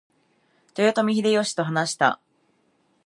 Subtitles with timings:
[0.75, 2.19] 豊臣秀吉と話した。